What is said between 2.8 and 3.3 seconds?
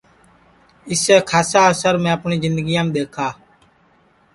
دؔیکھا